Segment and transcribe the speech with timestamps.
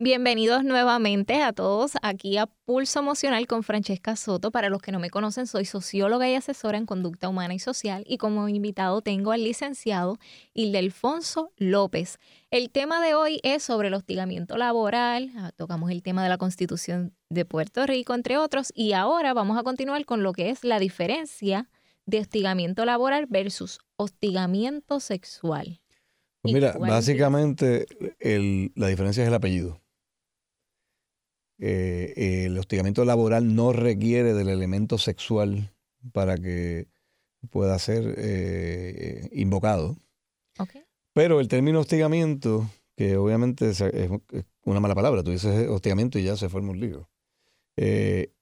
[0.00, 4.52] Bienvenidos nuevamente a todos aquí a Pulso Emocional con Francesca Soto.
[4.52, 8.04] Para los que no me conocen, soy socióloga y asesora en conducta humana y social
[8.06, 10.20] y como invitado tengo al licenciado
[10.54, 12.18] Ildefonso López.
[12.52, 16.38] El tema de hoy es sobre el hostigamiento laboral, ah, tocamos el tema de la
[16.38, 20.62] Constitución de Puerto Rico, entre otros, y ahora vamos a continuar con lo que es
[20.62, 21.68] la diferencia
[22.06, 25.80] de hostigamiento laboral versus hostigamiento sexual.
[26.42, 27.86] Pues mira, básicamente
[28.76, 29.82] la diferencia es el apellido.
[31.60, 35.74] Eh, el hostigamiento laboral no requiere del elemento sexual
[36.12, 36.86] para que
[37.50, 39.96] pueda ser eh, invocado.
[41.12, 43.82] Pero el término hostigamiento, que obviamente es,
[44.64, 47.08] una mala palabra, tú dices hostigamiento y ya se forma un lío.
[47.76, 48.32] Eh,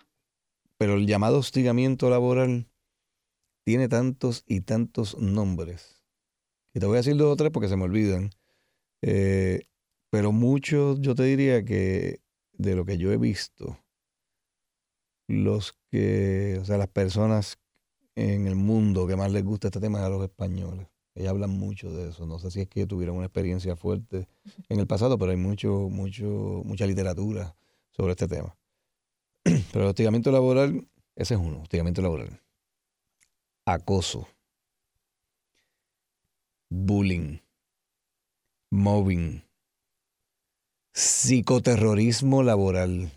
[0.76, 2.66] pero el llamado hostigamiento laboral
[3.64, 6.04] tiene tantos y tantos nombres.
[6.74, 8.30] Y te voy a decir dos o tres porque se me olvidan.
[10.10, 12.20] pero muchos, yo te diría que
[12.58, 13.78] de lo que yo he visto,
[15.28, 17.58] los que, o sea, las personas
[18.14, 20.86] en el mundo que más les gusta este tema es a los españoles.
[21.14, 22.26] Ellos hablan mucho de eso.
[22.26, 24.28] No sé si es que tuvieron una experiencia fuerte
[24.68, 27.56] en el pasado, pero hay mucho, mucho, mucha literatura
[27.90, 28.56] sobre este tema.
[29.72, 32.42] Pero el hostigamiento laboral, ese es uno, hostigamiento laboral.
[33.64, 34.28] Acoso.
[36.68, 37.38] Bullying.
[38.70, 39.45] Mobbing
[40.96, 43.10] psicoterrorismo laboral.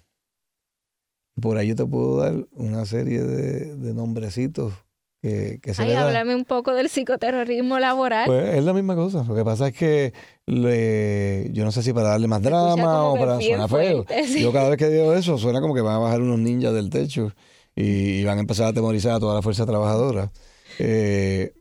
[1.42, 4.74] Por ahí yo te puedo dar una serie de, nombrecitos
[5.22, 8.26] que, se Ay, háblame un poco del psicoterrorismo laboral.
[8.26, 9.24] Pues es la misma cosa.
[9.24, 10.14] Lo que pasa es que
[10.46, 14.06] yo no sé si para darle más drama o para sonar feo.
[14.40, 16.90] Yo cada vez que digo eso suena como que van a bajar unos ninjas del
[16.90, 17.34] techo
[17.76, 20.32] y, van a empezar a atemorizar a toda la fuerza trabajadora.
[20.80, 21.54] Eh,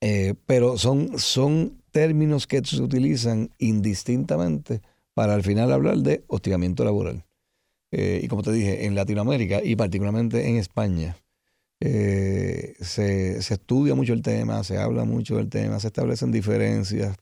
[0.00, 4.80] eh, pero son, son términos que se utilizan indistintamente
[5.14, 7.24] para al final hablar de hostigamiento laboral.
[7.92, 11.16] Eh, y como te dije, en Latinoamérica y particularmente en España,
[11.80, 17.16] eh, se, estudia mucho el tema, se habla mucho del tema, se establecen diferencias.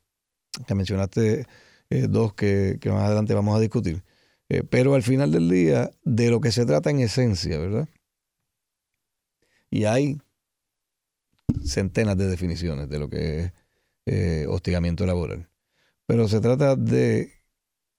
[0.66, 1.46] Te mencionaste
[1.90, 4.02] eh, dos que, más adelante vamos a discutir.
[4.70, 7.88] pero al final del día, de lo que se trata en esencia, ¿verdad?
[9.70, 10.18] Y hay
[11.64, 13.52] centenas de definiciones de lo que
[14.06, 15.48] es hostigamiento laboral.
[16.06, 17.37] Pero se trata de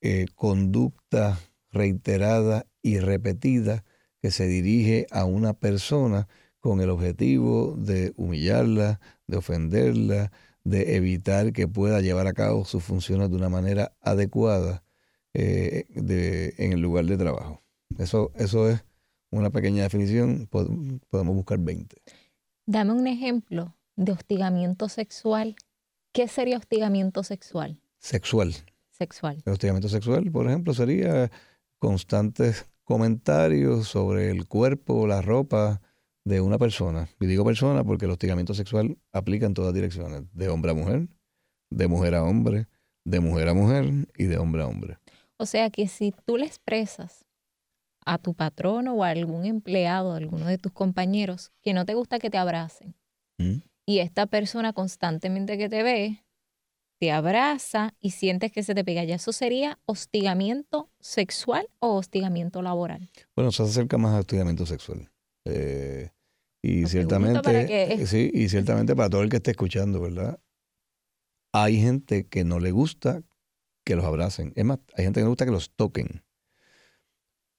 [0.01, 1.39] eh, conducta
[1.71, 3.83] reiterada y repetida
[4.21, 6.27] que se dirige a una persona
[6.59, 10.31] con el objetivo de humillarla, de ofenderla,
[10.63, 14.83] de evitar que pueda llevar a cabo sus funciones de una manera adecuada
[15.33, 15.85] eh,
[16.57, 17.61] en el lugar de trabajo.
[17.97, 18.83] Eso, eso es
[19.31, 22.01] una pequeña definición, podemos buscar 20.
[22.65, 25.55] Dame un ejemplo de hostigamiento sexual.
[26.11, 27.79] ¿Qué sería hostigamiento sexual?
[27.99, 28.55] Sexual
[28.99, 29.41] sexual.
[29.45, 31.31] El hostigamiento sexual, por ejemplo, sería
[31.79, 35.81] constantes comentarios sobre el cuerpo o la ropa
[36.25, 37.09] de una persona.
[37.19, 41.07] Y digo persona porque el hostigamiento sexual aplica en todas direcciones, de hombre a mujer,
[41.71, 42.67] de mujer a hombre,
[43.05, 44.97] de mujer a mujer y de hombre a hombre.
[45.37, 47.25] O sea que si tú le expresas
[48.05, 51.93] a tu patrono o a algún empleado, a alguno de tus compañeros, que no te
[51.93, 52.95] gusta que te abracen,
[53.37, 53.61] ¿Mm?
[53.85, 56.23] y esta persona constantemente que te ve
[56.99, 59.03] te abraza y sientes que se te pega.
[59.05, 63.09] ¿Ya eso sería hostigamiento sexual o hostigamiento laboral?
[63.35, 65.09] Bueno, se acerca más a hostigamiento sexual.
[65.45, 66.09] Eh,
[66.61, 70.39] y ciertamente, sí, y ciertamente para todo el que esté escuchando, ¿verdad?
[71.53, 73.23] Hay gente que no le gusta
[73.85, 74.51] que los abracen.
[74.55, 76.23] Es más, hay gente que no le gusta que los toquen.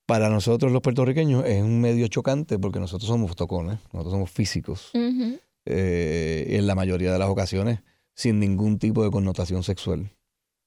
[0.06, 4.90] Para nosotros los puertorriqueños es un medio chocante porque nosotros somos tocones, nosotros somos físicos.
[5.64, 7.80] Eh, en la mayoría de las ocasiones
[8.15, 10.10] sin ningún tipo de connotación sexual.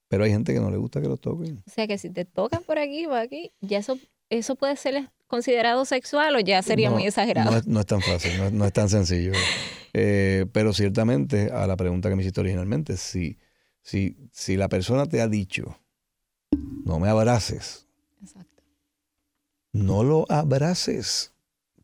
[0.08, 1.62] Pero hay gente que no le gusta que los toquen.
[1.66, 5.10] O sea que si te tocan por aquí o aquí, ya eso, eso puede ser
[5.26, 7.50] considerado sexual o ya sería muy exagerado.
[7.66, 9.32] No es, tan fácil, no, es tan sencillo.
[9.96, 13.38] Eh, pero ciertamente, a la pregunta que me hiciste originalmente, si,
[13.80, 15.78] si, si la persona te ha dicho,
[16.84, 17.86] no me abraces,
[18.20, 18.64] Exacto.
[19.72, 21.32] no lo abraces.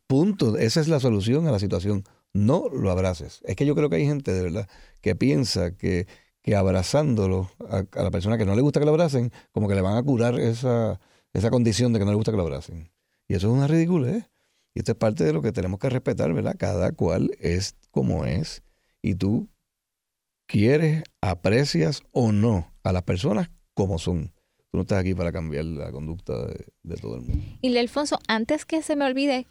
[0.07, 0.57] Punto.
[0.57, 3.41] Esa es la solución a la situación no lo abraces.
[3.45, 4.69] Es que yo creo que hay gente de verdad
[5.01, 6.07] que piensa que,
[6.41, 9.81] que abrazándolo a, la persona que no le gusta que lo abracen, como que le
[9.81, 10.99] van a curar esa,
[11.33, 12.91] esa condición de que no le gusta que lo abracen.
[13.27, 14.27] Y eso es una ridícula, ¿eh?
[14.73, 16.55] Y esto es parte de lo que tenemos que respetar, ¿verdad?
[16.57, 18.63] Cada cual es como es.
[19.01, 19.49] Y tú
[20.47, 24.33] quieres, aprecias o no a las personas como son.
[24.69, 26.33] Tú no estás aquí para cambiar la conducta
[26.83, 27.43] de, todo el mundo.
[27.61, 29.45] Y Alfonso, antes que se me olvide,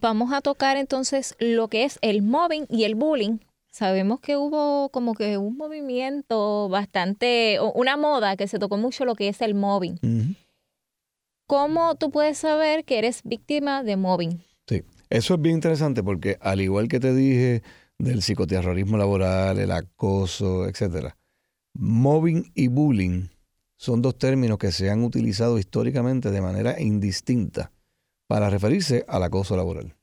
[0.00, 3.38] Vamos a tocar entonces lo que es el mobbing y el bullying.
[3.68, 9.16] Sabemos que hubo como que un movimiento bastante, una moda que se tocó mucho lo
[9.16, 10.36] que es el mobbing.
[11.48, 14.44] ¿cómo tú puedes saber que eres víctima de mobbing?
[14.68, 17.62] Sí, eso es bien interesante porque al igual que te dije
[17.98, 21.16] del psicoterrorismo laboral, el acoso, etcétera,
[21.74, 23.28] mobbing y bullying
[23.76, 27.72] son dos términos que se han utilizado históricamente de manera indistinta
[28.28, 29.96] para referirse al acoso laboral,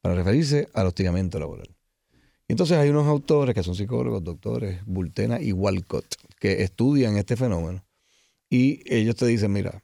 [0.00, 1.74] para referirse al hostigamiento laboral.
[2.46, 7.84] Entonces hay unos autores que son psicólogos, doctores, Bultena y Walcott, que estudian este fenómeno
[8.50, 9.82] y ellos te dicen, mira,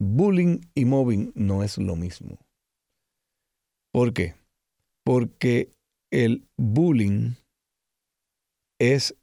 [0.00, 2.38] bullying y mobbing no es lo mismo.
[3.92, 4.34] ¿Por qué?
[5.04, 5.72] Porque
[6.10, 7.34] el bullying
[8.80, 9.14] es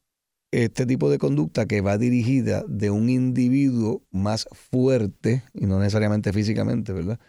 [0.64, 6.32] este tipo de conducta que va dirigida de un individuo más fuerte, y no necesariamente
[6.32, 7.20] físicamente, ¿verdad?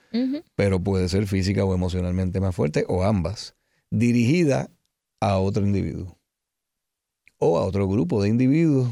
[0.55, 3.56] Pero puede ser física o emocionalmente más fuerte, o ambas,
[3.90, 4.70] dirigida
[5.20, 6.17] a otro individuo
[7.38, 8.90] o a otro grupo de individuos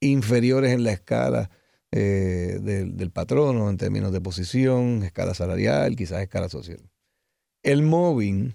[0.00, 1.50] inferiores en la escala
[1.90, 6.80] eh, del, del patrono en términos de posición, escala salarial, quizás escala social.
[7.62, 8.54] El mobbing,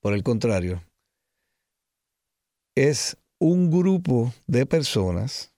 [0.00, 0.82] por el contrario,
[2.74, 5.52] es un grupo de personas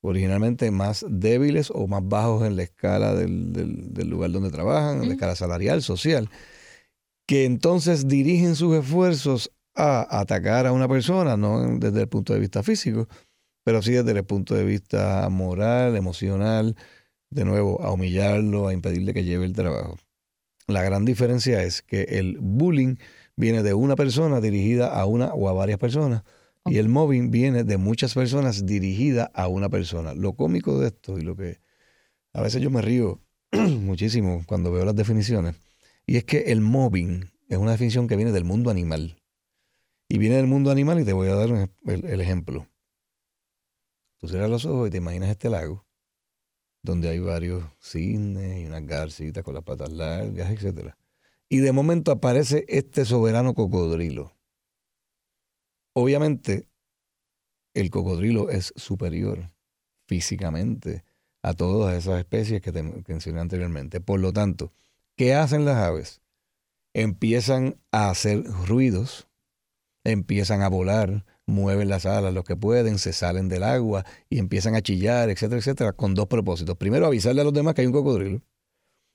[0.00, 5.08] originalmente más débiles o más bajos en la escala del, del, lugar donde trabajan, en
[5.08, 6.30] la escala salarial, social,
[7.26, 12.40] que entonces dirigen sus esfuerzos a atacar a una persona, no desde el punto de
[12.40, 13.06] vista físico,
[13.64, 16.74] pero sí desde el punto de vista moral, emocional,
[17.30, 19.98] de nuevo, a humillarlo, a impedirle que lleve el trabajo.
[20.66, 22.96] La gran diferencia es que el bullying
[23.36, 26.22] viene de una persona dirigida a una o a varias personas
[26.70, 30.14] y el mobbing viene de muchas personas dirigida a una persona.
[30.14, 31.60] Lo cómico de esto y lo que
[32.32, 33.20] a veces yo me río
[33.52, 35.56] muchísimo cuando veo las definiciones
[36.08, 39.22] y es que el mobbing es una definición que viene del mundo animal.
[40.08, 42.66] Y viene del mundo animal y te voy a dar el, ejemplo.
[44.16, 45.84] Tú cierras los ojos y te imaginas este lago
[46.82, 50.94] donde hay varios cisnes y unas garcitas con las patas largas, etc.
[51.50, 54.32] Y de momento aparece este soberano cocodrilo.
[55.98, 56.68] Obviamente,
[57.74, 59.52] el cocodrilo es superior
[60.06, 61.04] físicamente
[61.42, 64.00] a todas esas especies que te mencioné anteriormente.
[64.00, 64.72] Por lo tanto,
[65.18, 66.22] ¿Qué hacen las aves?
[66.94, 69.26] Empiezan a hacer ruidos,
[70.04, 74.76] empiezan a volar, mueven las alas lo que pueden, se salen del agua y empiezan
[74.76, 76.76] a chillar, etcétera, etcétera, con dos propósitos.
[76.76, 78.42] Primero, avisarle a los demás que hay un cocodrilo.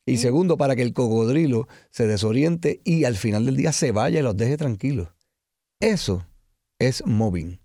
[0.06, 4.20] Y segundo, para que el cocodrilo se desoriente y al final del día se vaya
[4.20, 5.08] y los deje tranquilos.
[5.80, 6.26] Eso
[6.88, 7.60] es mobbing.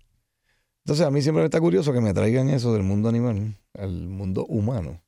[0.85, 4.07] Entonces a mí siempre me está curioso que me traigan eso del mundo animal al
[4.07, 5.01] mundo humano.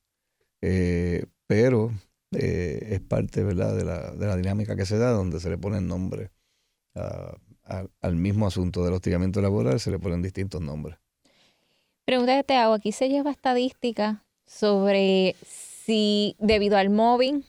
[0.61, 1.91] Eh, pero
[2.31, 3.75] eh, es parte ¿verdad?
[3.75, 6.31] De, la, de la dinámica que se da, donde se le pone nombre
[8.01, 10.97] al mismo asunto del hostigamiento laboral, se le ponen distintos nombres.
[12.05, 17.45] Pregunta que te hago, aquí se lleva estadística sobre si debido al mobbing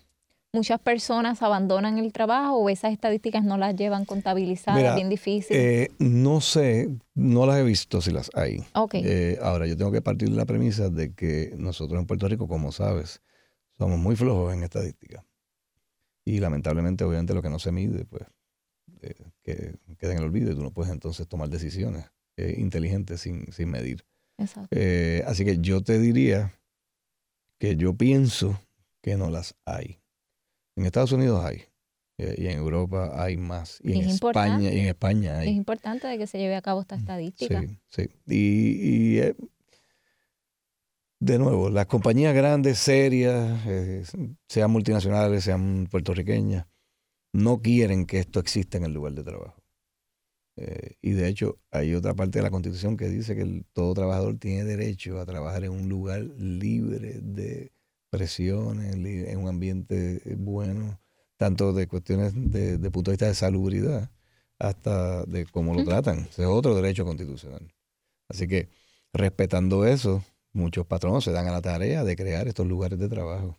[0.52, 5.56] muchas personas abandonan el trabajo o esas estadísticas no las llevan contabilizadas, bien difícil.
[5.56, 8.64] Eh, no sé, no las he visto si las hay.
[8.92, 12.46] Eh, ahora, yo tengo que partir de la premisa de que nosotros en Puerto Rico,
[12.48, 13.22] como sabes,
[13.78, 15.24] somos muy flojos en estadística.
[16.24, 18.22] Y lamentablemente, obviamente, lo que no se mide, pues,
[19.00, 22.06] eh, que queda en el olvido y tú no puedes entonces tomar decisiones
[22.36, 24.04] eh, inteligentes sin, sin medir.
[24.38, 24.68] Exacto.
[24.70, 26.54] Eh, así que yo te diría
[27.58, 28.60] que yo pienso
[29.00, 30.01] que no las hay.
[30.76, 31.62] En Estados Unidos hay.
[32.18, 33.78] y en Europa hay más.
[33.82, 35.48] Y en España, y en España hay.
[35.48, 37.60] Es importante de que se lleve a cabo esta estadística.
[37.60, 38.08] Sí, sí.
[38.26, 39.34] Y, y
[41.22, 44.02] de nuevo, las compañías grandes, serias, eh,
[44.48, 46.66] sean multinacionales, sean puertorriqueñas,
[47.32, 49.62] no quieren que esto exista en el lugar de trabajo.
[50.56, 54.36] Eh, y de hecho, hay otra parte de la Constitución que dice que todo trabajador
[54.38, 57.71] tiene derecho a trabajar en un lugar libre de
[58.12, 61.00] presiones, en un ambiente bueno,
[61.38, 64.10] tanto de cuestiones de, de punto de vista de salubridad
[64.58, 66.20] hasta de cómo lo tratan.
[66.30, 67.72] Ese es otro derecho constitucional.
[68.28, 68.68] Así que,
[69.12, 73.58] respetando eso, muchos patronos se dan a la tarea de crear estos lugares de trabajo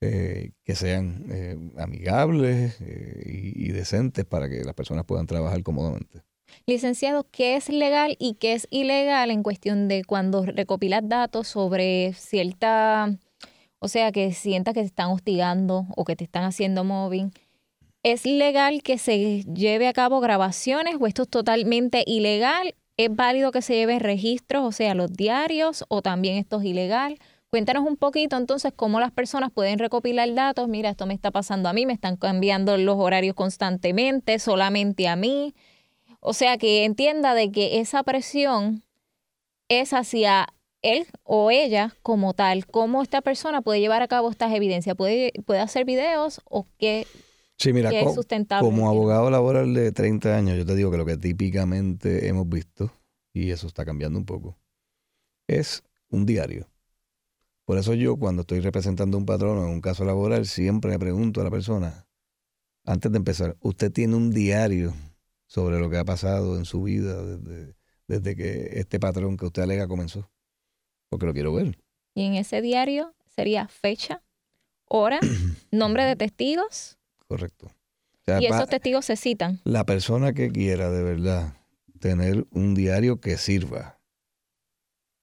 [0.00, 6.22] eh, que sean eh, amigables eh, y, decentes para que las personas puedan trabajar cómodamente.
[6.66, 12.12] Licenciado, ¿qué es legal y qué es ilegal en cuestión de cuando recopilas datos sobre
[12.12, 13.16] cierta,
[13.84, 17.32] o sea, que sientas que te están hostigando o que te están haciendo mobbing?
[18.02, 23.50] ¿Es legal que se lleve a cabo grabaciones o esto es totalmente ilegal ¿Es válido
[23.50, 27.18] que se lleven registros, o sea, los diarios, o también esto es ilegal?
[27.50, 30.68] Cuéntanos un poquito entonces cómo las personas pueden recopilar datos.
[30.68, 35.16] Mira, esto me está pasando a mí, me están cambiando los horarios constantemente, solamente a
[35.16, 35.54] mí.
[36.20, 38.84] O sea, que entienda de que esa presión
[39.68, 40.48] es hacia
[40.84, 45.32] él o ella como tal, cómo esta persona puede llevar a cabo estas evidencias, puede,
[45.46, 47.06] puede hacer videos o qué,
[47.58, 48.68] sí, mira, es sustentable.
[48.68, 52.92] Como abogado laboral de 30 años, yo te digo que lo que típicamente hemos visto,
[53.32, 54.58] y eso está cambiando un poco,
[55.48, 56.68] es un diario.
[57.64, 60.98] Por eso yo cuando estoy representando a un patrón en un caso laboral, siempre le
[60.98, 62.06] pregunto a la persona,
[62.84, 64.92] antes de empezar, ¿usted tiene un diario
[65.46, 67.74] sobre lo que ha pasado en su vida desde,
[68.06, 70.30] desde que este patrón que usted alega comenzó?
[71.08, 71.78] Porque lo quiero ver.
[72.14, 74.22] Y en ese diario sería fecha,
[74.86, 75.20] hora,
[75.70, 76.98] nombre de testigos.
[77.26, 77.70] Correcto.
[78.40, 79.60] y esos testigos se citan.
[79.64, 81.54] La persona que quiera de verdad
[82.00, 83.98] tener un diario que sirva,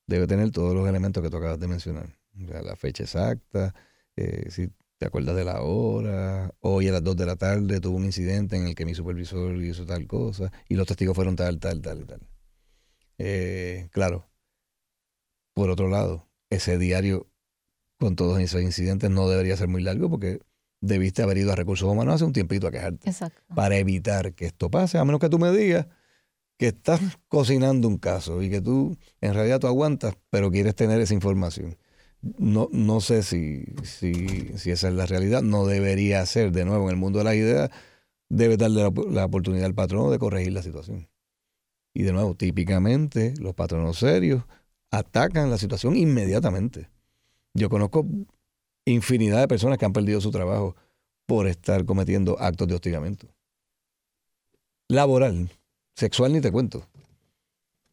[0.07, 3.73] debe tener todos los elementos que tú acabas de mencionar la fecha exacta,
[4.15, 7.97] eh, si te acuerdas de la hora, hoy a las 2 de la tarde tuvo
[7.97, 11.59] un incidente en el que mi supervisor hizo tal cosa y los testigos fueron tal,
[11.59, 12.21] tal, tal tal.
[13.17, 14.27] Eh, claro,
[15.53, 17.27] por otro lado, ese diario
[18.00, 20.39] con todos esos incidentes no debería ser muy largo porque
[20.81, 23.10] debiste haber ido a recursos humanos hace un tiempito a quejarte.
[23.10, 23.41] Exacto.
[23.55, 25.88] Para evitar que esto pase, a menos que tú me digas
[26.58, 31.00] que estás cocinando un caso y que tú en realidad tú aguantas, pero quieres tener
[31.01, 31.77] esa información
[32.22, 35.41] no, no sé si, si, si, esa es la realidad.
[35.41, 37.70] No debería ser, de nuevo, en el mundo de las ideas,
[38.29, 41.10] debe darle la, oportunidad al patrono de corregir la situación.
[41.93, 44.43] Y de nuevo, típicamente los patronos serios
[44.91, 46.89] atacan la situación inmediatamente.
[47.53, 48.05] Yo conozco
[48.86, 50.75] infinidad de personas que han perdido su trabajo
[51.25, 53.27] por estar cometiendo actos de hostigamiento.
[54.89, 55.50] Laboral,
[55.95, 56.86] sexual ni te cuento.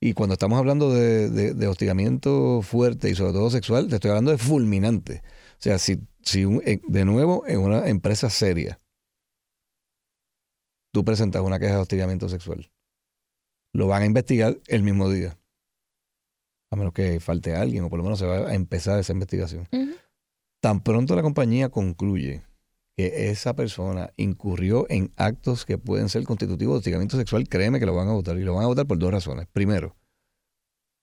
[0.00, 4.38] Y cuando estamos hablando de, hostigamiento fuerte y sobre todo sexual, te estoy hablando de
[4.38, 5.22] fulminante.
[5.52, 8.78] O sea, si, si eh, de nuevo en una empresa seria,
[10.92, 12.70] tú presentas una queja de hostigamiento sexual,
[13.72, 15.36] lo van a investigar el mismo día.
[16.70, 19.66] A menos que falte alguien o por lo menos se va a empezar esa investigación.
[20.60, 22.42] Tan pronto la compañía concluye
[22.96, 27.86] que esa persona incurrió en actos que pueden ser constitutivos de hostigamiento sexual, créeme que
[27.86, 28.36] lo van a votar.
[28.36, 29.46] Y lo van a votar por dos razones.
[29.52, 29.96] Primero,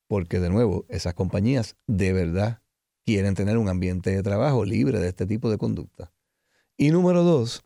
[0.07, 2.61] porque de nuevo, esas compañías de verdad
[3.05, 6.11] quieren tener un ambiente de trabajo libre de este tipo de conducta.
[6.77, 7.63] Y número dos,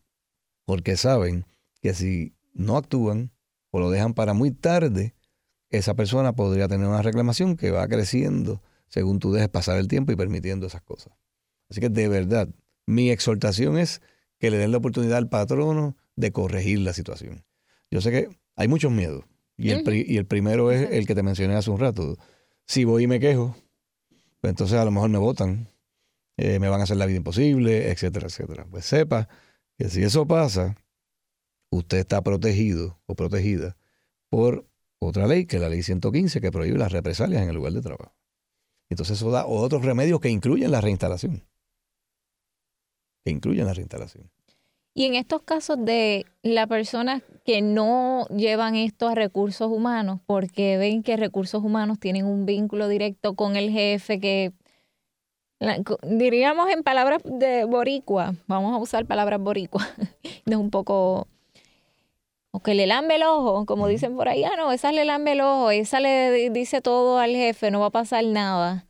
[0.64, 1.44] porque saben
[1.80, 3.32] que si no actúan
[3.70, 5.14] o lo dejan para muy tarde,
[5.70, 10.12] esa persona podría tener una reclamación que va creciendo según tú dejes pasar el tiempo
[10.12, 11.12] y permitiendo esas cosas.
[11.68, 12.48] Así que de verdad,
[12.86, 14.02] mi exhortación es
[14.38, 17.44] que le den la oportunidad al patrono de corregir la situación.
[17.90, 19.24] Yo sé que hay muchos miedos.
[19.56, 22.16] Y el, y el primero es el que te mencioné hace un rato.
[22.66, 23.54] Si voy y me quejo,
[24.40, 25.68] pues entonces a lo mejor me votan,
[26.38, 28.66] eh, me van a hacer la vida imposible, etcétera, etcétera.
[28.70, 29.28] Pues sepa
[29.76, 30.76] que si eso pasa,
[31.70, 33.76] usted está protegido o protegida
[34.30, 34.69] por
[35.00, 37.82] otra ley, que es la ley 115, que prohíbe las represalias en el lugar de
[37.82, 38.14] trabajo.
[38.88, 41.42] Entonces eso da otros remedios que incluyen la reinstalación
[43.24, 44.30] que incluyen la reinstalación.
[44.92, 50.78] Y en estos casos de las personas que no llevan esto a recursos humanos porque
[50.78, 54.52] ven que recursos humanos tienen un vínculo directo con el jefe que
[56.02, 59.86] diríamos en palabras de boricua, vamos a usar palabras boricua,
[60.46, 61.28] es un poco
[62.52, 65.32] o que le lambe el ojo, como dicen por ahí, ah, no, esa le lambe
[65.32, 68.86] el ojo, esa le dice todo al jefe, no va a pasar nada.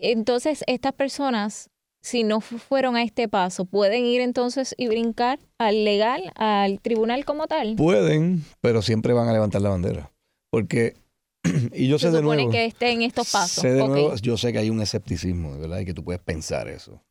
[0.00, 5.84] Entonces, estas personas si no fueron a este paso, ¿pueden ir entonces y brincar al
[5.84, 7.76] legal, al tribunal como tal?
[7.76, 10.10] Pueden, pero siempre van a levantar la bandera.
[10.50, 10.96] Porque,
[11.72, 12.50] y yo sé de nuevo...
[12.50, 14.22] que estén estos pasos.
[14.22, 15.80] yo sé que hay un escepticismo, ¿verdad?
[15.80, 17.02] Y que tú puedes pensar eso.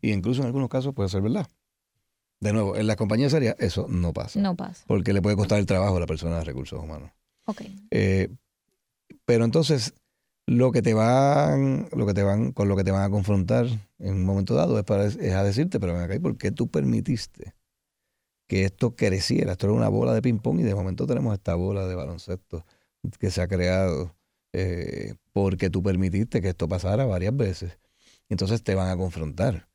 [0.00, 1.46] Y incluso en algunos casos puede ser verdad.
[2.40, 4.40] De nuevo, en la compañía seria eso no pasa.
[4.40, 4.84] No pasa.
[4.86, 7.10] Porque le puede costar el trabajo a la persona de recursos humanos.
[7.44, 7.62] Ok.
[7.90, 8.28] Eh,
[9.26, 9.94] pero entonces,
[10.46, 13.66] lo que te van, lo que te van, con lo que te van a confrontar
[13.98, 16.68] en un momento dado es, para, es a decirte, pero ven acá, ¿por qué tú
[16.68, 17.54] permitiste
[18.48, 19.52] que esto creciera?
[19.52, 22.64] Esto era una bola de ping-pong y de momento tenemos esta bola de baloncesto
[23.18, 24.16] que se ha creado
[24.52, 27.78] eh, porque tú permitiste que esto pasara varias veces.
[28.28, 29.68] Entonces te van a confrontar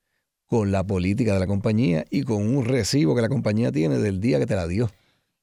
[0.48, 4.22] con la política de la compañía y con un recibo que la compañía tiene del
[4.22, 4.90] día que te la dio.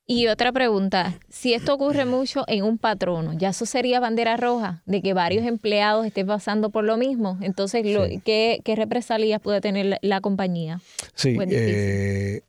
[0.06, 4.82] Y otra pregunta, si esto ocurre mucho en un patrono, ¿ya eso sería bandera roja
[4.84, 7.38] de que varios empleados estén pasando por lo mismo?
[7.40, 7.82] Entonces,
[8.24, 10.80] ¿qué, represalias puede tener la, compañía?
[11.14, 12.42] Sí, eh,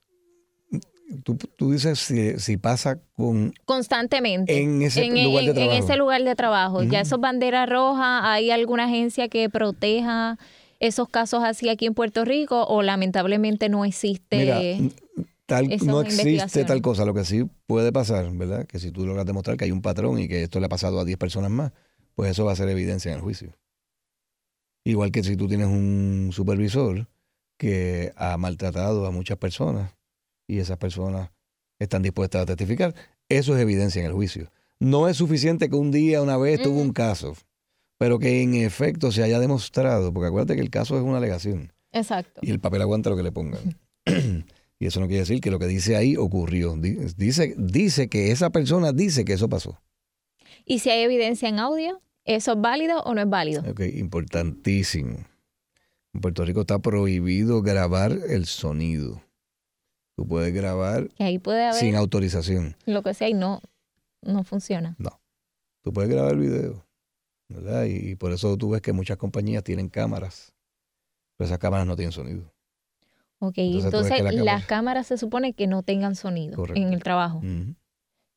[1.24, 3.54] tú, dices si, pasa con...
[3.66, 4.60] Constantemente.
[4.60, 5.72] En ese lugar de trabajo.
[5.72, 6.84] En ese lugar de trabajo.
[6.84, 8.32] ¿Ya eso es bandera roja?
[8.34, 10.38] ¿Hay alguna agencia que proteja
[10.84, 14.92] esos casos así aquí en Puerto Rico o lamentablemente no existe?
[15.82, 17.06] no existe tal cosa.
[17.06, 18.66] Lo que sí puede pasar, ¿verdad?
[18.66, 21.00] Que si tú logras demostrar que hay un patrón y que esto le ha pasado
[21.00, 21.72] a 10 personas más,
[22.16, 23.56] pues eso va a ser evidencia en el juicio.
[24.84, 27.08] Igual que si tú tienes un supervisor
[27.58, 29.96] que ha maltratado a muchas personas
[30.48, 31.32] y esas personas
[31.80, 32.94] están dispuestas a testificar,
[33.30, 34.52] eso es evidencia en el juicio.
[34.80, 37.38] No es suficiente que un día, una vez, tuvo un caso,
[38.04, 41.72] pero que en efecto se haya demostrado, porque acuérdate que el caso es una alegación.
[41.94, 42.42] Exacto.
[42.44, 43.80] Y el papel aguanta lo que le pongan.
[44.78, 46.76] y eso no quiere decir que lo que dice ahí ocurrió.
[46.76, 49.82] Dice, dice que esa persona dice que eso pasó.
[50.66, 52.02] ¿Y si hay evidencia en audio?
[52.26, 53.64] ¿Eso es válido o no es válido?
[53.72, 55.20] Ok, importantísimo.
[56.14, 59.24] En Puerto Rico está prohibido grabar el sonido.
[60.18, 61.08] Tú puedes grabar
[61.72, 62.76] sin autorización.
[62.86, 63.62] Lo que sea y no,
[64.22, 64.94] no funciona.
[64.98, 65.22] No.
[65.84, 66.83] Tú puedes grabar el video.
[67.54, 67.86] ¿Verdad?
[67.86, 70.54] Y, por eso tú ves que muchas compañías tienen cámaras.
[71.38, 72.54] Pero esas cámaras no tienen sonido.
[73.40, 77.42] Ok, entonces, las cámaras se supone que no tengan sonido en el trabajo.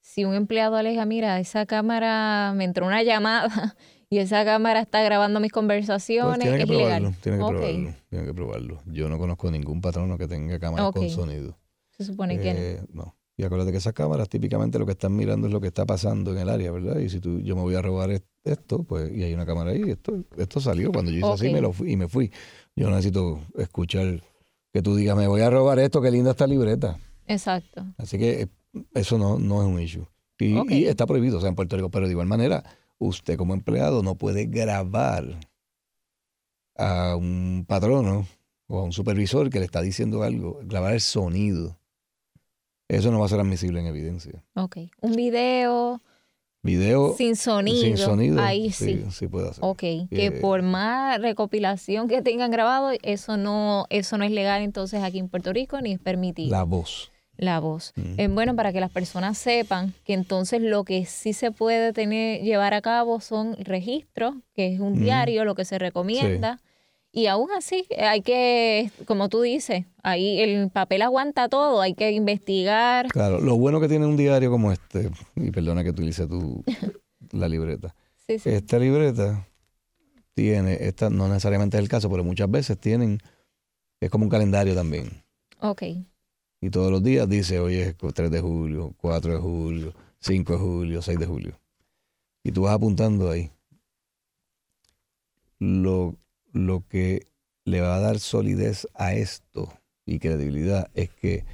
[0.01, 3.77] Si un empleado aleja, mira, esa cámara me entró una llamada
[4.11, 8.27] y esa cámara está grabando mis conversaciones, pues tiene que probarlo, Tiene que probarlo, tiene
[8.27, 8.83] que probarlo.
[8.87, 11.59] Yo no conozco ningún patrono que tenga cámaras con sonido.
[11.91, 13.17] Se supone que eh, no.
[13.37, 16.33] Y acuérdate que esas cámaras típicamente lo que están mirando es lo que está pasando
[16.33, 16.99] en el área, ¿verdad?
[16.99, 18.11] Y si tú, yo me voy a robar
[18.47, 20.93] esto, pues, y hay una cámara ahí, esto, esto salió.
[20.93, 22.31] Cuando yo hice así me lo fui, y me fui.
[22.75, 24.23] Yo necesito escuchar
[24.73, 26.99] que tú digas, me voy a robar esto, qué linda esta libreta.
[27.27, 27.85] Exacto.
[27.99, 28.49] Así que eh,
[28.95, 30.07] eso no, no es un issue.
[30.39, 31.91] Y, y, está prohibido, o sea, en Puerto Rico.
[31.91, 32.63] Pero de igual manera,
[32.99, 35.39] usted como empleado no puede grabar
[36.77, 38.27] a un patrono
[38.67, 41.79] o a un supervisor que le está diciendo algo, grabar el sonido.
[42.89, 44.45] Eso no va a ser admisible en evidencia.
[44.55, 44.79] Ok.
[45.01, 46.03] Un video.
[46.67, 47.15] Video.
[47.17, 47.81] Sin sonido.
[47.81, 48.43] Sin sonido.
[48.43, 49.05] Ahí sí.
[49.11, 49.65] Sí, puede hacer.
[49.65, 49.81] Ok.
[50.11, 55.19] que por más recopilación que tengan grabado, eso no, eso no es legal entonces aquí
[55.19, 56.51] en Puerto Rico ni es permitido.
[56.51, 57.93] La voz la voz.
[58.17, 62.43] Es bueno para que las personas sepan que entonces lo que sí se puede tener,
[62.43, 66.61] llevar a cabo son registros, que es un diario, lo que se recomienda.
[67.17, 72.11] Y aún así, hay que, como tú dices, ahí el papel aguanta todo, hay que
[72.11, 73.09] investigar.
[73.09, 76.63] Claro, lo bueno que tiene un diario como este, y perdona que utilice tu,
[77.33, 77.95] la libreta.
[78.29, 79.49] Esta libreta
[80.35, 83.19] tiene, esta no necesariamente es el caso, pero muchas veces tienen,
[83.99, 85.25] es como un calendario también.
[85.61, 85.85] Ok.
[86.61, 90.59] Y todos los días dice, hoy es 3 de julio, 4 de julio, 5 de
[90.59, 91.59] julio, 6 de julio.
[92.45, 93.51] Y tú vas apuntando ahí.
[95.59, 96.15] Lo,
[96.57, 97.29] lo que
[97.65, 99.73] le va a dar solidez a esto
[100.05, 101.45] y credibilidad es que,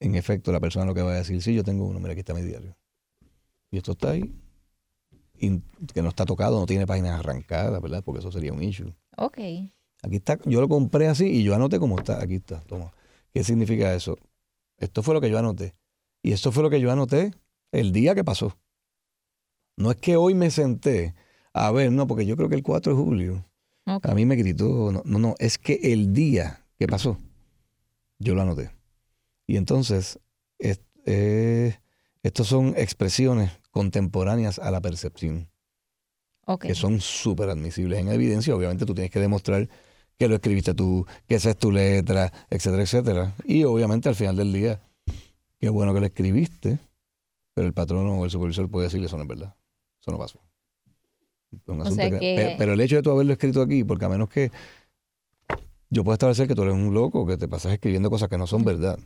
[0.00, 2.20] en efecto, la persona lo que va a decir, sí, yo tengo uno, mira, aquí
[2.20, 2.76] está mi diario.
[3.70, 4.34] Y esto está ahí,
[5.38, 8.02] que no está tocado, no tiene páginas arrancadas, ¿verdad?
[8.04, 8.94] Porque eso sería un issue.
[9.16, 9.38] Ok.
[10.02, 12.22] Aquí está, yo lo compré así y yo anoté cómo está.
[12.22, 12.92] Aquí está, toma.
[13.32, 14.18] ¿Qué significa eso?
[14.76, 15.74] Esto fue lo que yo anoté.
[16.22, 17.32] Y esto fue lo que yo anoté
[17.72, 18.56] el día que pasó.
[19.76, 21.14] No es que hoy me senté
[21.52, 23.44] a ver, no, porque yo creo que el 4 de julio
[23.84, 27.18] a mí me gritó, no, no, no, es que el día que pasó,
[28.18, 28.70] yo lo anoté.
[29.46, 30.18] Y entonces,
[31.04, 31.76] eh,
[32.22, 35.48] estos son expresiones contemporáneas a la percepción.
[36.60, 38.54] Que son súper admisibles en evidencia.
[38.54, 39.68] Obviamente tú tienes que demostrar
[40.18, 43.34] que lo escribiste tú, que esa es tu letra, etcétera, etcétera.
[43.44, 44.80] Y obviamente al final del día,
[45.58, 46.78] qué bueno que lo escribiste,
[47.54, 49.54] pero el patrono o el supervisor puede decirle eso no es verdad.
[50.00, 50.40] Eso no pasó.
[51.66, 54.50] Pero, el hecho de tú haberlo escrito aquí, porque a menos que
[55.90, 58.46] yo puedo establecer que tú eres un loco, que te pasas escribiendo cosas que no
[58.46, 58.98] son verdad.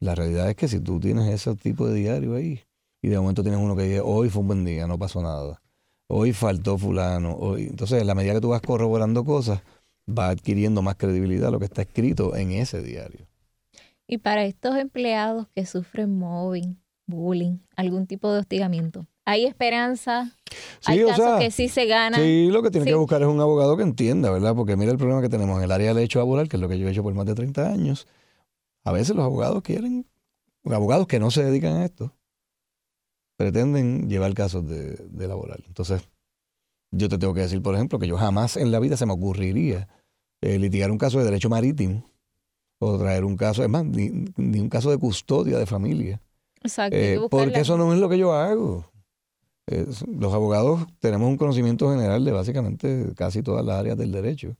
[0.00, 2.60] La realidad es que si tú tienes ese tipo de diario ahí,
[3.02, 5.62] y de momento tienes uno que dice, hoy fue un buen día, no pasó nada,
[6.08, 7.64] hoy faltó fulano, hoy...
[7.64, 9.62] entonces en la medida que tú vas corroborando cosas,
[10.08, 13.26] va adquiriendo más credibilidad lo que está escrito en ese diario.
[14.06, 20.32] Y para estos empleados que sufren mobbing, bullying, algún tipo de hostigamiento, ¿hay esperanza?
[20.86, 22.18] ¿Hay casos que sí se ganan?
[22.18, 24.54] Sí, lo que tiene que buscar es un abogado que entienda, ¿verdad?
[24.54, 26.68] Porque mira el problema que tenemos en el área del hecho laboral, que es lo
[26.68, 28.06] que yo he hecho por más de 30 años.
[28.84, 30.06] A veces los abogados quieren,
[30.64, 32.14] abogados que no se dedican a esto,
[33.36, 35.62] pretenden llevar casos de, de laboral.
[35.66, 36.08] Entonces,
[36.90, 39.12] yo te tengo que decir, por ejemplo, que yo jamás en la vida se me
[39.12, 39.88] ocurriría
[40.40, 42.10] eh, litigar un caso de derecho marítimo
[42.78, 46.22] o traer un caso, es más, ni, un caso de custodia de familia.
[46.62, 46.96] Exacto.
[46.96, 48.90] Eh, porque eso no es lo que yo hago.
[50.06, 54.56] Los abogados tenemos un conocimiento general de básicamente casi todas las áreas del derecho.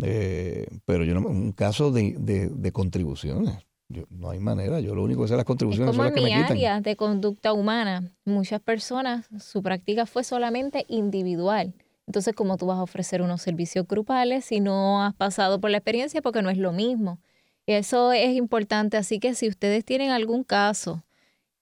[0.00, 3.66] Eh, pero yo no, un caso de, de, contribuciones.
[4.10, 6.32] no hay manera, yo lo único que sé las contribuciones como son las en mi
[6.32, 11.74] área de conducta humana, muchas personas, su práctica fue solamente individual.
[12.06, 15.78] Entonces, ¿cómo tú vas a ofrecer unos servicios grupales si no has pasado por la
[15.78, 16.22] experiencia?
[16.22, 17.18] Porque no es lo mismo.
[17.66, 18.96] Eso es importante.
[18.96, 21.04] Así que si ustedes tienen algún caso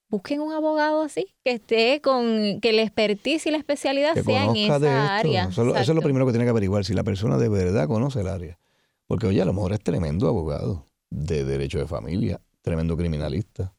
[0.08, 4.56] busquen un abogado así, que esté con, que la expertise y la especialidad sea en
[4.56, 5.48] esa área.
[5.48, 8.28] Eso, es lo primero que tiene que averiguar, si la persona de verdad conoce el
[8.28, 8.58] área.
[9.06, 13.74] Porque, oye, a lo mejor es tremendo abogado de derecho de familia, tremendo criminalista,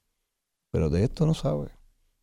[0.72, 1.70] pero de esto no sabe.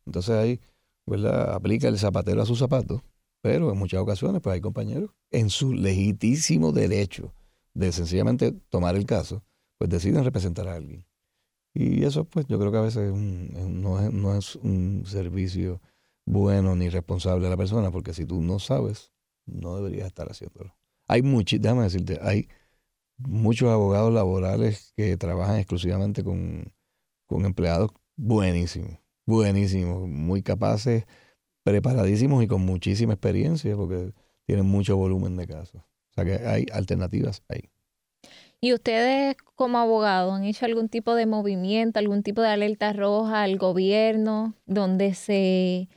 [0.05, 0.59] Entonces ahí,
[1.05, 1.53] ¿verdad?
[1.53, 3.01] Aplica el zapatero a sus zapatos,
[3.41, 7.33] pero en muchas ocasiones, pues hay compañeros en su legísimo derecho
[7.73, 9.43] de sencillamente tomar el caso,
[9.77, 11.05] pues deciden representar a alguien.
[11.77, 15.81] Y eso, pues, yo creo que a veces no, es, no es un servicio
[16.25, 19.11] bueno ni responsable a la persona, porque si tú no sabes,
[19.45, 20.73] no deberías estar haciéndolo.
[21.05, 22.47] Hay muchos, déjame decirte, hay
[23.17, 26.73] muchos abogados laborales que trabajan exclusivamente con,
[27.25, 31.05] con empleados buenísimos, buenísimos, muy capaces,
[31.63, 34.13] preparadísimos y con muchísima experiencia, porque
[34.45, 35.81] tienen mucho volumen de casos.
[35.81, 37.69] O sea que hay alternativas ahí.
[38.65, 43.43] ¿Y ustedes como abogados han hecho algún tipo de movimiento, algún tipo de alerta roja
[43.43, 45.87] al gobierno donde se,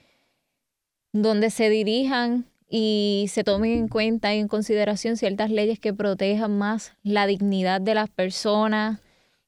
[1.11, 6.59] donde se dirijan y se tomen en cuenta y en consideración ciertas leyes que protejan
[6.59, 9.01] más la dignidad de las personas?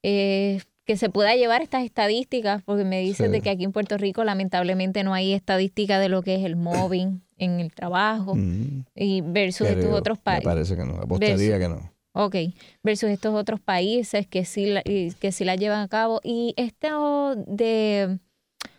[0.02, 3.98] Eh, que se pueda llevar estas estadísticas, porque me dicen de que aquí en Puerto
[3.98, 8.86] Rico lamentablemente no hay estadística de lo que es el mobbing en el trabajo mm.
[8.94, 10.46] y versus estos otros países.
[10.46, 11.99] Me parece que no, apostaría que no.
[12.22, 12.36] Ok,
[12.82, 16.20] versus estos otros países que sí, la, que sí la llevan a cabo.
[16.22, 18.18] Y esto de,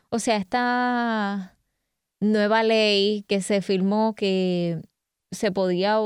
[0.09, 1.57] o sea, esta
[2.19, 4.79] nueva ley que se firmó que
[5.31, 5.97] se podía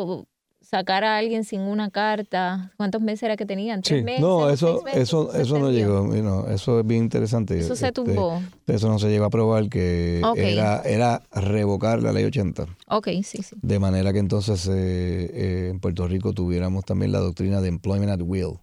[0.75, 2.73] sacar a alguien sin una carta.
[2.75, 3.81] ¿Cuántos meses era que tenían?
[3.81, 4.21] ¿Tres meses?
[4.21, 6.13] No, eso, eso, eso, no llegó.
[6.49, 7.57] eso es bien interesante.
[7.57, 8.41] Eso se este, tumbó.
[8.67, 12.65] eso no se llegó a probar que era, era revocar la ley 80.
[12.89, 13.55] Ok, sí, sí.
[13.61, 18.11] De manera que entonces eh, eh, en Puerto Rico tuviéramos también la doctrina de employment
[18.11, 18.59] at will,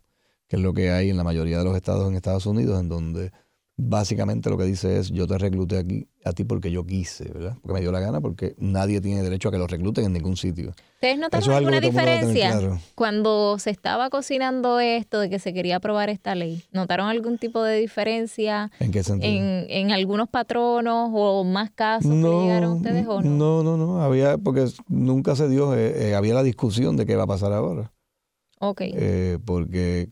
[0.48, 2.90] que es lo que hay en la mayoría de los estados en Estados Unidos, en
[2.90, 3.32] donde
[3.88, 7.56] básicamente lo que dice es yo te recluté aquí a ti porque yo quise, ¿verdad?
[7.60, 10.36] Porque me dio la gana, porque nadie tiene derecho a que lo recluten en ningún
[10.36, 10.72] sitio.
[10.94, 16.34] ¿Ustedes notaron alguna diferencia cuando se estaba cocinando esto de que se quería aprobar esta
[16.34, 16.62] ley?
[16.70, 18.70] ¿Notaron algún tipo de diferencia?
[18.78, 19.32] ¿En qué sentido?
[19.32, 23.30] En, algunos patronos o más casos que llegaron ustedes o no?
[23.30, 24.02] No, no, no.
[24.02, 27.52] Había, porque nunca se dio, eh, eh, había la discusión de qué va a pasar
[27.52, 27.92] ahora.
[28.60, 28.82] Ok.
[28.84, 30.10] Eh, porque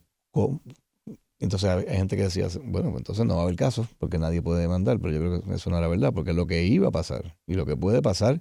[1.44, 4.42] entonces hay gente que decía, bueno, pues entonces no va a haber caso porque nadie
[4.42, 6.90] puede demandar, pero yo creo que eso no era verdad, porque lo que iba a
[6.90, 8.40] pasar y lo que puede pasar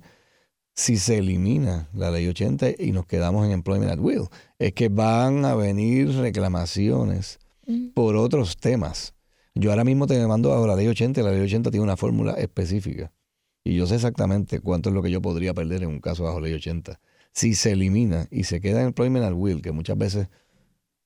[0.80, 4.28] si se elimina la ley 80 y nos quedamos en employment at will,
[4.60, 7.40] es que van a venir reclamaciones
[7.94, 9.14] por otros temas.
[9.56, 11.98] Yo ahora mismo te demando bajo la ley 80 y la ley 80 tiene una
[11.98, 13.12] fórmula específica.
[13.64, 16.40] Y yo sé exactamente cuánto es lo que yo podría perder en un caso bajo
[16.40, 17.00] ley 80.
[17.34, 20.30] Si se elimina y se queda en employment at will, que muchas veces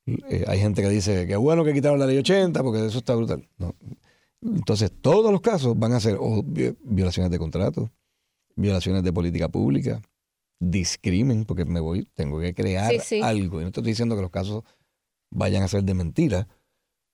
[0.06, 3.14] eh, hay gente que dice que bueno que quitaron la ley 80 porque eso está
[3.14, 3.48] brutal.
[4.42, 6.18] Entonces, todos los casos van a ser
[6.82, 7.90] violaciones de contrato,
[8.56, 10.02] violaciones de política pública,
[10.60, 13.60] discrimen, porque me voy, tengo que crear algo.
[13.60, 14.62] Y no estoy diciendo que los casos
[15.30, 16.46] vayan a ser de mentira.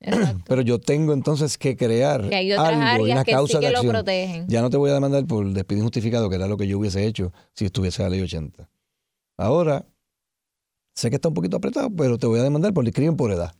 [0.46, 4.04] Pero yo tengo entonces que crear algo, una causa de acción.
[4.48, 7.06] Ya no te voy a demandar por despido injustificado, que era lo que yo hubiese
[7.06, 8.68] hecho si estuviese la ley 80.
[9.36, 9.86] Ahora
[11.00, 13.54] Sé que está un poquito apretado, pero te voy a demandar por discrimen por edad.